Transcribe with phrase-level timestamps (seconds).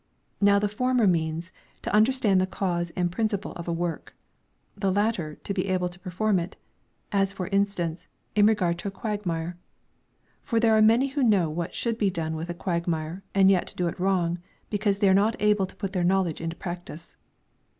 [0.41, 1.51] Now the former means,
[1.83, 4.15] to understand the cause and principle of a work;
[4.75, 6.55] the latter, to be able to perform it:
[7.11, 9.57] as, for instance, in regard to a quagmire;
[10.41, 13.73] for there are many who know what should be done with a quagmire and yet
[13.77, 14.39] do it wrong,
[14.71, 17.15] because they are not able to put their knowledge into practice.